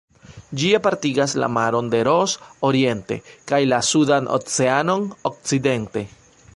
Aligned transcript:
Ĝi 0.61 0.69
apartigas 0.77 1.35
la 1.43 1.49
maron 1.57 1.91
de 1.95 1.99
Ross 2.09 2.33
oriente 2.71 3.19
kaj 3.53 3.61
la 3.75 3.83
Sudan 3.91 4.31
Oceanon 4.39 5.09
okcidente. 5.33 6.09